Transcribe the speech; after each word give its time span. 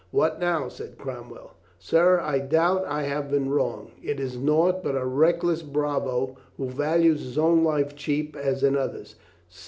"What 0.09 0.39
now?" 0.39 0.67
said 0.67 0.97
Cromwell. 0.97 1.53
"Sir, 1.77 2.19
I 2.19 2.39
doubt 2.39 2.85
I 2.87 3.03
have 3.03 3.29
been 3.29 3.51
wrong. 3.51 3.91
It 4.01 4.19
is 4.19 4.35
naught 4.35 4.81
but 4.83 4.95
a 4.95 5.05
reckless 5.05 5.61
bravo 5.61 6.37
who 6.57 6.71
values 6.71 7.21
his 7.21 7.37
own 7.37 7.63
life 7.63 7.95
cheap 7.95 8.35
as 8.35 8.63
another's." 8.63 9.13